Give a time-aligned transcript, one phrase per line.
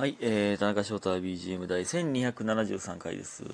[0.00, 3.44] はい、えー、田中翔太 BGM 第1273回です。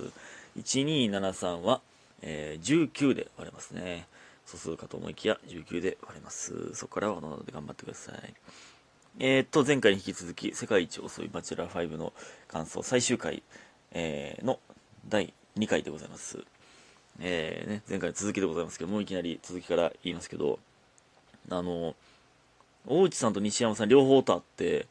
[0.56, 1.80] 1273は、
[2.22, 4.06] えー、19で割れますね。
[4.44, 6.72] 素数かと思いきや19で割れます。
[6.76, 8.34] そこからはおのおので頑張ってください。
[9.18, 12.12] えー、っと、前回に引き続き、世界一遅いバチェラー5の
[12.46, 13.42] 感想最終回、
[13.90, 14.60] えーの
[15.08, 16.44] 第2回でございます。
[17.18, 20.60] えーね、前回の続きでございますけど、もういきなり続きから言いますけど、
[21.50, 21.96] あの、
[22.86, 24.86] 大内さんと西山さん両方と会って、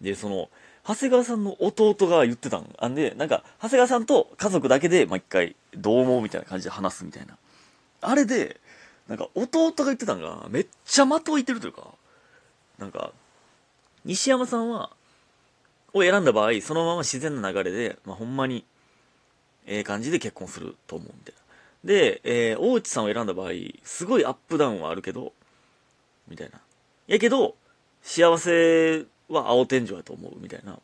[0.00, 0.48] で、その、
[0.86, 2.74] 長谷川さんの弟が言ってたん。
[2.78, 7.36] あんで、なんか、長谷川さんと家族だけで、まあ、一回、どう思うみたいな感じで話すみたいな。
[8.00, 8.60] あれで、
[9.08, 11.88] なんか、弟が言ってたんが、めっちゃ的をいてるというか、
[12.78, 13.12] なんか、
[14.04, 14.90] 西山さんは、
[15.92, 18.64] を選んだ場合、そのまま自然な流れで、まあ、ほんまに、
[19.66, 21.40] ええ感じで結婚すると思うみたいな。
[21.84, 23.50] で、えー大内さんを選んだ場合、
[23.84, 25.34] すごいアップダウンはあるけど、
[26.26, 26.60] みたいな。
[27.06, 27.56] やけど、
[28.02, 30.78] 幸せは青天井やと思う、みたいな。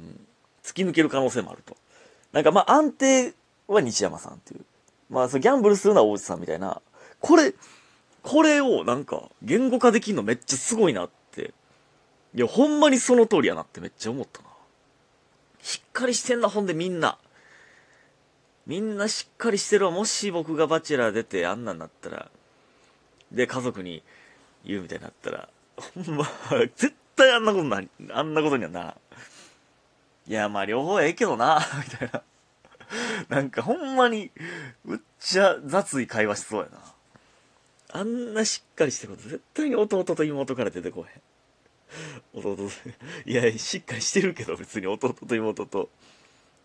[0.00, 0.26] うん。
[0.62, 1.76] 突き抜ける可能性もあると。
[2.32, 3.34] なんかまあ安定
[3.68, 4.60] は西山さんっていう。
[5.10, 6.80] まあそのギャンブルするのは大内さんみたいな。
[7.20, 7.54] これ、
[8.22, 11.52] これをなんか言語化できるのめっちゃすごいなって。
[12.34, 14.48] いや、ほんまにその通りやなってめっちゃ思ったな。
[15.62, 17.18] しっかりしてんな、ほんでみんな。
[18.66, 19.90] みんなしっかりしてるわ。
[19.90, 22.30] もし僕がバチェラー出てあんなんなったら、
[23.30, 24.02] で、家族に
[24.64, 26.26] 言うみたいになったら、ほんま、
[26.76, 28.94] 絶対あんなことな、あんなことにはならん。
[30.30, 32.22] いや、まあ両方ええけどな、 みたいな。
[33.28, 34.30] なんかほんまに、
[34.84, 36.94] むっちゃ雑い会話しそうやな。
[38.00, 41.06] あんなしっかりしてること、絶対に弟と妹から出てこ
[42.34, 42.40] へん。
[42.40, 42.68] 弟、
[43.26, 45.90] いや、しっかりしてるけど、別に弟と妹と。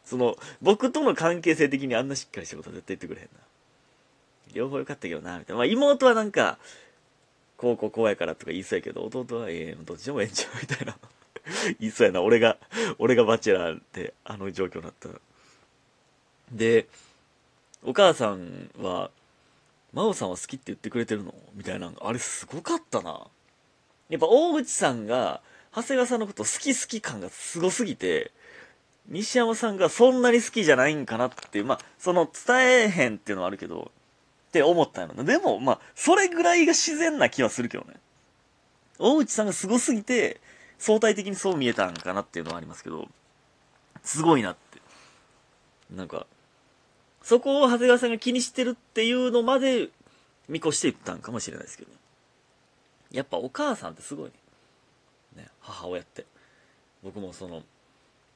[0.06, 3.40] その、僕との関係性的にあんなしっかりしたことは絶対言ってくれへんな。
[4.54, 5.58] 両方良かったけどな、みたいな。
[5.58, 6.58] まあ妹はなんか、
[7.60, 10.96] こうこうこうやからとか言いそうやけど、弟はええどっちでもええんちゃうみたいな。
[11.78, 12.22] 言いそうやな。
[12.22, 12.58] 俺が、
[13.00, 15.10] 俺がバチェラーであの状況になった。
[16.54, 16.88] で、
[17.84, 19.12] お母さんは、
[19.92, 21.36] 真央さんは好きって言ってくれてるの？
[21.54, 21.92] みたいな。
[22.00, 23.28] あれすごかったな。
[24.08, 25.42] やっぱ大口さんが、
[25.76, 28.32] 長谷川さんのこと好き好き感がすごすぎて、
[29.08, 33.92] 西山さんがそんなに好きじゃないんかなっていう、まあ、その伝えへんっていうのはあるけど、
[34.50, 35.24] って思ったよな。
[35.24, 37.94] でも、まあ、それぐらいが自然な気はするけどね。
[38.98, 40.42] 大内さんがすごすぎて、
[40.80, 43.08] 相対的にそう見えたんかなっていうのはありますけど、
[44.04, 44.82] すごいなって。
[45.96, 46.26] なんか、
[47.22, 49.90] そこを長谷川さんが気にしてるっていうのまで
[50.48, 51.98] 見越して言ったんかもしれないですけどね。
[53.12, 54.32] やっぱお母さんってすごい
[55.36, 55.44] ね。
[55.44, 56.26] ね、母親って。
[57.04, 57.62] 僕もその、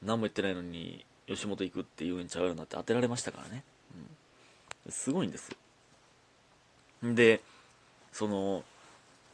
[0.00, 3.64] 何も言ってないのに、吉本行くって言うんちゃうよなって当てられましたからね。
[4.86, 4.92] うん。
[4.92, 5.56] すごいんですよ。
[7.04, 7.42] で、
[8.12, 8.64] その、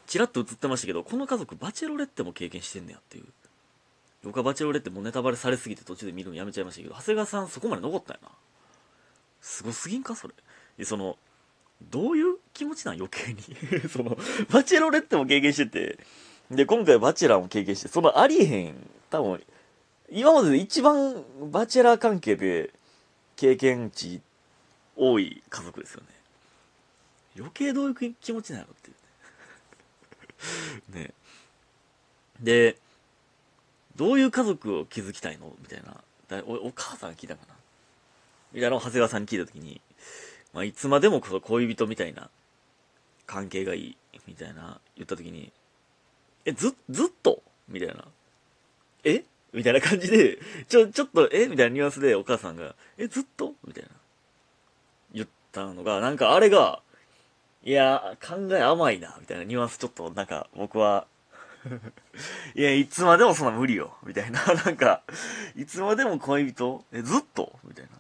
[0.09, 3.25] ちらっと映ってましたけど、この家族、バチェロレッテも経験してんねやっていう。
[4.25, 8.29] 僕はバチェロレッテもネタバレされすぎて途中で見るのやめちゃいましたけど、長谷川さんそこまで残ったよな。
[9.41, 10.17] すごすぎんか？
[10.17, 10.35] それ。
[10.77, 11.17] で、その、
[11.91, 12.97] どういう気持ちなん？
[12.97, 13.41] 余計に。
[13.89, 14.19] その、
[14.51, 15.99] バチェロレッテも経験してて、
[16.51, 19.43] で、今回バチェラーも経験して、そのありえへん、多分、
[20.11, 22.75] 今までで一番バチェラー関係で
[23.37, 24.21] 経験値
[24.97, 26.09] 多い家族ですよね。
[27.37, 28.95] 余計どういう気持ちなのってい
[30.93, 31.03] うね。
[31.09, 31.15] ね
[32.41, 32.77] で、
[33.97, 36.03] どういう家族を築きたいのみたいな。
[36.29, 37.55] だおお母さんが聞いたかな
[38.53, 39.81] みたいなのを長谷川さんに聞いたときに、
[40.53, 42.31] まあ、いつまでもこの恋人みたいな
[43.27, 45.53] 関係がいい、みたいな言ったときに、
[46.45, 47.43] え、ず、ずっと？
[47.69, 48.05] みたいな。
[49.05, 49.25] え？
[49.53, 51.47] みたいな感じで、ちょ、ちょっと、え？
[51.49, 53.55] みたいなニュアンスでお母さんが、え、ずっと？
[53.67, 53.91] みたいな。
[55.13, 56.83] 言ったのが、なんかあれが、
[57.63, 61.07] いや、考え甘いな、みたいなニュアンスちょっと、なんか、僕は、
[62.55, 65.03] いや、いつまでもそんな無理よ、みたいな、 なんか、
[65.57, 67.91] いつまでも恋人え、ずっとみたいな、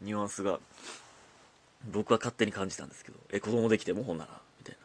[0.00, 0.60] ニュアンスが、
[1.84, 4.76] 僕は勝手に感じたんですけど、え、子供できてもほんなら、みたい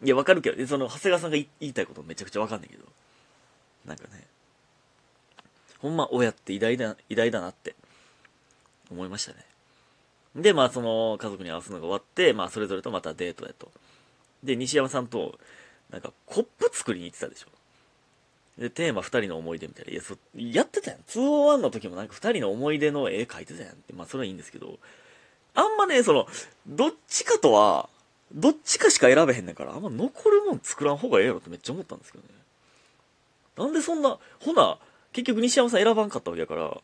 [0.00, 0.06] な。
[0.06, 2.84] いや、わかるけど、その、長谷川さんが言いたいことめちゃくちゃわかんないけど、
[3.84, 4.26] なんかね、
[5.78, 7.76] ほんま親って偉大だ、偉大だなって、
[8.90, 9.44] 思いましたね。
[10.36, 13.70] で、まあ、その、家族に合わすのが終わって、まあ、それぞれとまたデートやと。
[14.44, 15.38] で、西山さんと、
[15.90, 17.46] なんか、コップ作りに行ってたでしょ。
[18.60, 19.92] で、テーマ二人の思い出みたいな。
[19.92, 21.00] いや、そ、やってたやん。
[21.00, 23.92] 201の時もなんか二人の思い出の絵描いてたやんって。
[23.94, 24.78] まあ、それはいいんですけど、
[25.54, 26.26] あんまね、その、
[26.66, 27.88] どっちかとは、
[28.32, 32.30] どっちかしか選べへんねんから、あんま残るもん作らん方がええやろってめっちゃ思ったんですけどね。
[33.56, 34.78] なんでそんな、ほな、
[35.12, 36.76] 結局西山さん選ばんかったわけやから、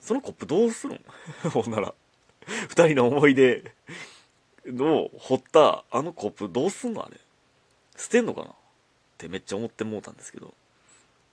[0.00, 1.00] そのコップどうするん？
[1.50, 1.94] ほんなら。
[2.68, 3.72] 二人の思い出
[4.66, 7.18] の掘ったあのコップどうすんのあれ。
[7.96, 8.48] 捨てんのかな。
[8.48, 8.52] っ
[9.18, 10.54] てめっちゃ思ってもうたんですけど。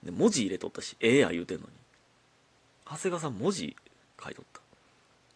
[0.03, 1.71] で文字入れとったしええや言うてんのに。
[2.85, 3.75] 長谷川さん文字
[4.23, 4.61] 書いとった。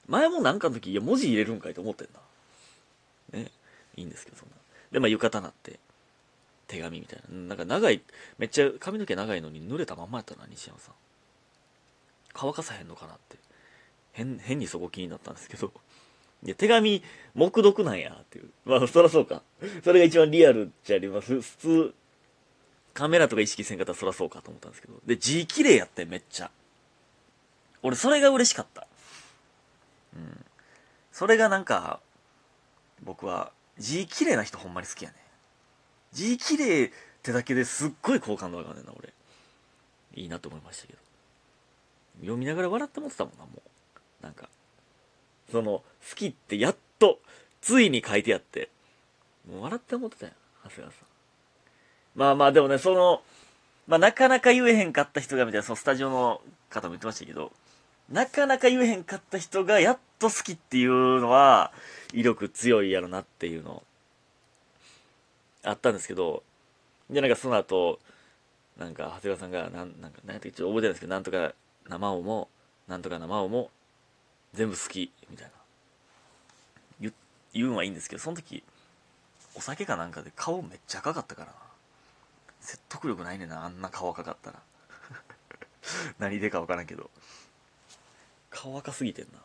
[0.07, 3.39] 前もなんかの時いや文字入れるんかいと思ってんな。
[3.39, 3.51] ね。
[3.95, 4.56] いいんですけどそんな。
[4.92, 5.80] でまあ浴衣なって
[6.68, 7.36] 手紙みたいな。
[7.36, 8.01] なんか長い
[8.38, 10.95] めっちゃ髪の毛長いのに濡れたまんまやったな西山さん。
[12.33, 13.38] 乾かさへんのかなって。
[14.16, 15.72] 変変にそこ気になったんですけど。
[16.44, 17.04] いや手紙
[17.34, 18.50] 目読なんやっていう。
[18.66, 19.42] まあそらそうか。
[19.84, 21.42] それが一番リアルっちゃあります。
[21.42, 21.94] 普通
[22.94, 24.94] カメラとか意識せんかったらそらそうかと思ったんですけど。
[25.06, 26.50] で字綺麗やってめっちゃ。
[27.84, 28.88] 俺それが嬉しかった。
[30.16, 30.46] うん。
[31.12, 32.00] それがなんか
[33.04, 35.16] 僕は字綺麗な人ほんまに好きやね
[36.14, 36.92] 字綺麗っ
[37.22, 39.14] てだけですっごい好感度上がるねんな俺。
[40.14, 41.00] いいなと思いましたけど。
[42.22, 43.62] 読みながら笑って思ってたもんなもう。
[44.25, 44.50] なんか
[45.51, 45.83] その好
[46.16, 47.19] きってやっと
[47.62, 48.69] ついに書いてやって
[49.50, 50.31] もう笑って思ってたよ
[50.63, 51.06] 長谷川さん。
[52.16, 53.22] まあまあでもねその
[53.88, 56.42] まあなかなか言えへんかった人がみたいなそのスタジオの
[56.72, 57.51] 方も言ってましたけど
[58.10, 61.72] なかなか言えへんかった人がやっと好きっていうのは
[62.13, 63.83] 威力強いやろなっていうの
[65.63, 66.42] あったんですけど
[67.12, 68.00] でなんかその後
[68.80, 71.54] なんか長谷川さんがなんなんか何やったっけちょっと覚えてないんですけどなんとか
[71.88, 72.50] 生尾も
[72.88, 73.69] なんとか生尾も
[74.56, 75.52] 全部好きみたいな。
[77.00, 77.13] 言
[77.54, 78.63] 言うんはいいんですけどその時
[79.54, 81.54] お酒かなんかで顔めっちゃ赤かったからな。
[82.62, 84.60] 説得力ないねんなあんな顔赤かったら。
[86.19, 87.12] 何でか分からんけど。
[88.50, 89.40] 顔赤すぎてんな。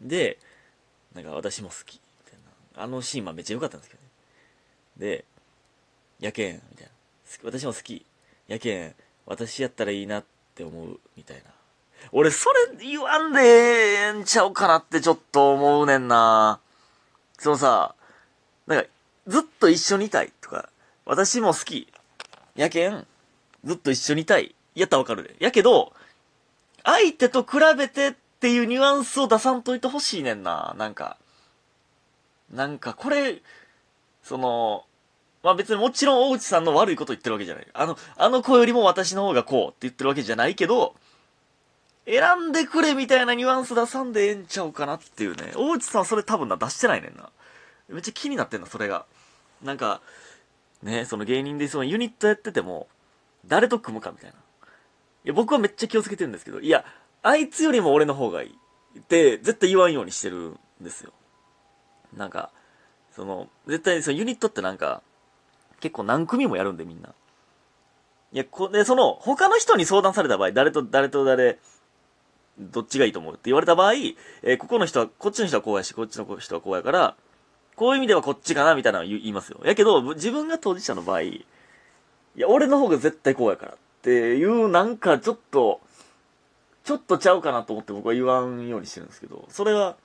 [0.00, 0.38] で
[1.14, 2.40] なんか私も好きみたい
[2.76, 2.82] な。
[2.82, 4.08] あのシーンはめっちゃ良かったんですけどね。
[4.96, 5.24] で
[6.20, 6.92] やけんみたいな。
[7.42, 8.06] 私も好き。
[8.48, 10.24] やけん私やったらいいなっ
[10.54, 11.50] て思うみたいな。
[12.12, 16.60] 俺それ言わんでええんちゃうかなってちょっと思うねんな
[17.38, 17.94] そのさ
[18.66, 18.88] なんか
[19.26, 20.68] ずっと一緒にいたいとか
[21.04, 21.88] 私も好き
[22.54, 23.06] やけん
[23.64, 25.92] ずっと一緒にいたいやったらわかるでやけど
[26.86, 30.74] 相手と比べてっていうニュアンスを出さんといてほしいねんな。
[30.78, 31.16] なんか。
[32.52, 33.42] なんか、これ、
[34.22, 34.84] その、
[35.42, 37.66] まあ別にもちろん大内さんの悪いこと言ってるわけじゃない。
[37.74, 40.94] あの、あの子よりも私の方がこうって言ってるわけじゃないけど、
[42.06, 45.52] 選んでくれみたいなニュアンス出さんでええんちゃうかなっていうね。
[45.56, 47.30] 大内さんそれ多分な、出してないねんな。
[47.88, 49.06] めっちゃ気になってんな、それが。
[49.62, 50.00] なんか、
[50.82, 52.86] ね、その芸人でそのユニットやってても、
[53.44, 54.36] 誰と組むかみたいな。
[54.36, 54.38] い
[55.24, 56.84] や、僕はめっちゃ気をつけてるんですけど、いや、
[57.22, 58.58] あいつよりも俺の方がいい。
[58.98, 61.12] って、絶対言わんようにしてるんですよ。
[62.16, 62.52] なんか、
[63.14, 65.02] その、絶対、そのユニットってなんか、
[65.80, 67.14] 結構何組もやるんでみんな。
[68.32, 71.58] いや、こで、その、他の人に相談された場合、誰と誰と誰、
[72.58, 77.16] どっちがいいと思うって言われた場合、えーここの人は、こっちの人はこうやし、こっちの人はこうやから、
[77.76, 79.60] こういう意味ではこっちかな、みたいなの言いますよ。
[79.64, 81.46] やけど、自分が当事者の場合、い
[82.36, 85.80] や、俺の方が絶対こうやからっていう、なんかちょっと、
[86.84, 89.96] ちょっとちゃうかなと思って僕は言わんようにしてるんですけど、それは、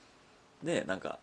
[0.64, 1.20] ね、なんか、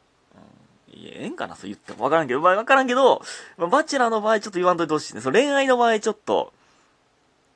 [0.93, 3.23] うん、いや、ええんかなそう言ってもわからんけど、まあわからんけど、
[3.57, 5.21] まあバチェラーの場合ちょっと言わんといてほしいね。
[5.21, 6.53] その恋愛の場合ちょっと、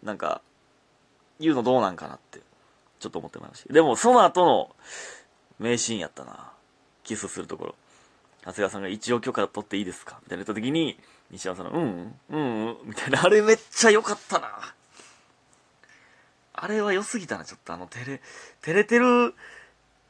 [0.02, 0.42] なんか、
[1.40, 2.40] 言うのどうなんかなって、
[3.02, 3.72] ちょっと思ってまいました。
[3.72, 4.76] でも、その後の
[5.58, 6.52] 名シーンやったな。
[7.02, 7.74] キスするところ。
[8.42, 10.20] 長谷川さんが一応許可取っていいですか？
[10.22, 10.98] みたいな言った時に、
[11.30, 14.48] 西山さんの、うん、うん、うん、みたいな、あれめっちゃ良かったな。
[16.54, 18.20] あれは良すぎたな、ちょっとあの、照れ、
[18.60, 19.34] 照れてる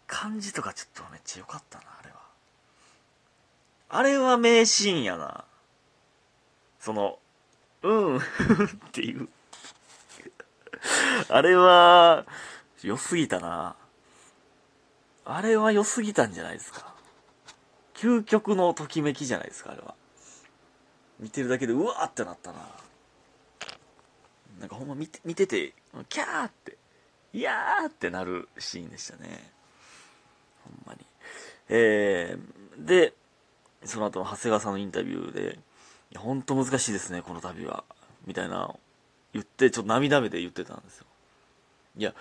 [0.07, 2.17] 感じとかちょっとめっちゃ良かったな、あれは。
[3.89, 5.45] あれは名シーンやな。
[6.81, 7.19] その、
[7.83, 8.21] うん、 っ
[8.93, 9.29] ていう。
[11.29, 12.27] あれは、
[12.87, 13.77] 良すぎたな。
[15.25, 16.95] あれは良すぎたんじゃないですか。
[17.95, 19.95] 究極のときめきじゃないですか、あれは。
[21.21, 22.59] 見てるだけで、うわーってなったな。
[24.59, 25.75] なんかほんま見て見てて、
[26.09, 26.77] キャーって、
[27.33, 29.51] いやーってなるシーンでしたね。
[30.65, 31.01] ほんまに。
[31.69, 33.15] えー、で、
[33.85, 35.59] その後の長谷川さんのインタビューで、
[36.11, 37.85] いや、ほんと難しいですね、この旅は。
[38.27, 38.75] みたいな、
[39.33, 41.07] 言って、ちょっと涙目で言ってたんですよ。
[41.97, 42.15] いや、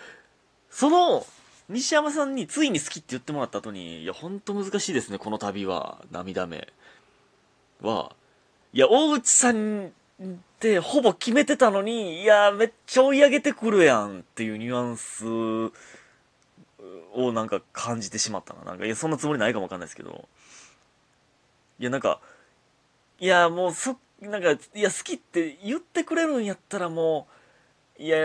[0.71, 1.25] その、
[1.69, 6.67] 西山さんについに好きって言ってもらった後に、いや、ほんと難しいですね、この旅は、涙目
[7.81, 8.15] は。
[8.73, 9.91] いや、大内さんっ
[10.59, 15.25] てほぼ決めてたのに、いや、めっちゃ追い上げてくるやんっていうニュアンス
[17.13, 18.63] をなんか感じてしまったな。
[18.63, 20.27] なんか、いや、そんなつもりないかもわかんないですけど。
[21.79, 22.19] いや、なんか、
[23.19, 27.27] いや、もうそ、なんか、いや、好きって言ってくれるんやったらも
[27.99, 28.17] う、いや、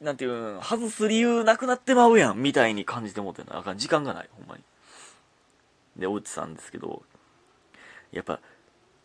[0.00, 3.58] なんていうの、外す理由なくなってまうやん、みたいに感じてもってな。
[3.58, 4.62] あかん、時間がない、ほんまに。
[5.96, 7.02] で、大内さんですけど、
[8.12, 8.40] やっぱ、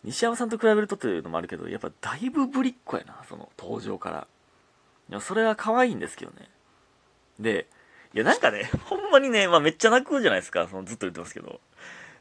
[0.03, 4.27] 西山さんと比べるとというのもあるけど、やっぱだいぶぶりっ子やな、その登場から。
[5.10, 6.50] いや、それは可愛いんですけどね。
[7.39, 7.67] で、
[8.13, 10.67] いや、なんかね、 ほんまにね、まあめっちゃ泣くじゃないですか。
[10.67, 11.62] そのずっと言ってますけど。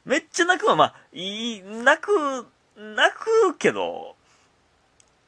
[0.04, 2.46] めっちゃ泣くは、まあ、いい、泣く、
[2.76, 4.16] 泣くけど、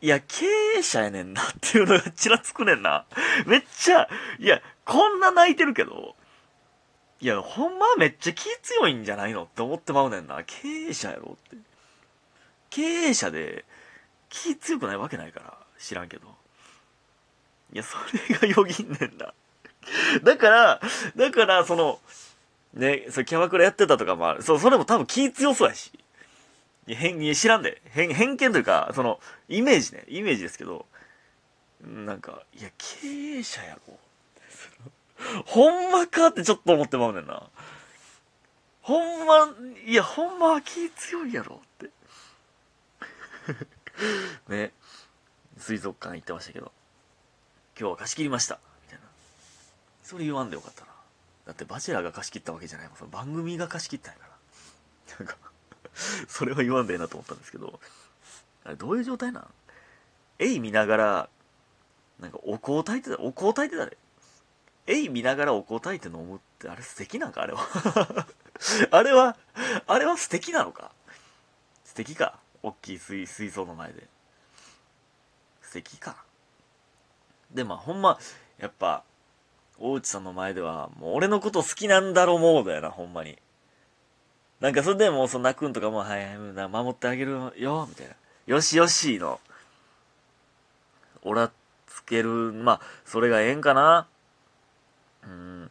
[0.02, 0.46] いや、経
[0.78, 3.06] 営者やねんなっていうのがちらつくねんな。
[3.46, 4.08] めっちゃ、
[4.40, 6.16] いや、こんな泣いてるけど、
[7.20, 10.42] いや、ほんまはめっちゃ気強いんじゃないのって思ってまうねんな。
[10.44, 11.56] 経営者やろって。
[12.70, 13.64] 経営者で
[14.28, 16.26] 気強くないわけないから、知らんけど。
[17.72, 17.96] いや、そ
[18.28, 19.32] れがよぎんねんな。
[20.24, 20.80] だから、
[21.14, 22.00] だから、その、
[22.74, 24.42] ね、そキャバクラやってたとかもある。
[24.42, 25.92] そう、それも多分気強そうやし。
[26.86, 27.80] いや、変、い知らんで。
[27.90, 30.04] 偏、偏見というか、その、イメージね。
[30.08, 30.86] イメージですけど、
[31.80, 33.06] なんか、いや、経
[33.38, 33.98] 営者やろ。
[35.46, 37.48] ほんまかってちょっと思ってまうねんな。
[38.82, 39.54] ほんま、
[39.86, 41.90] いや、ほんまは気強いやろって。
[44.48, 44.72] ね。
[45.58, 46.72] 水族館行ってましたけど、
[47.78, 48.58] 今日は貸し切りました。
[48.84, 49.04] みたいな。
[50.02, 50.92] それ言わんでよかったな。
[51.46, 52.96] だってバチェラーが貸し切ったわけじゃないもん。
[52.96, 55.24] その番組が貸し切ったんやから。
[55.24, 55.51] なんか
[56.28, 57.78] それは言わんでええなと思ったんですけど、
[58.64, 59.50] あれどういう状態なん？
[60.38, 61.28] エイ見ながら、
[62.20, 63.96] なんかお香炊いてた、お香炊いてたで。
[64.86, 67.42] エイ見ながらお香炊いて飲むって、あれ素敵なんか？
[67.42, 67.66] あれは
[68.90, 69.36] あれは、
[69.86, 70.92] あれは素敵なのか？
[71.84, 72.38] 素敵か？
[72.62, 74.08] 大きい水水槽の前で。
[75.62, 76.16] 素敵か？
[77.50, 78.18] で、まあほんま、
[78.58, 79.04] やっぱ、
[79.78, 83.38] 大内さんの前では、もう俺のこと好きなんだろうモードやな、ほんまに。
[84.62, 88.14] なんかそれでもうその泣くんとかも、はいはい、守ってあげるよ、みたいな。
[88.46, 89.40] よしよしの、
[91.22, 91.50] おら
[91.88, 94.06] つける、まあ、それがええんかな
[95.24, 95.70] うん。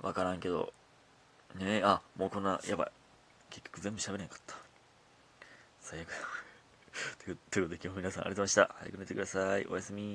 [0.00, 0.72] わからんけど。
[1.56, 2.90] ねえ、あ、もうこんな、やばい。
[3.50, 4.56] 結局全部喋れなかった。
[5.82, 6.08] 最悪。
[7.20, 8.74] ということで今日も皆さんありがとうございました。
[8.78, 9.66] 早く寝てください。
[9.66, 10.06] おやすみ。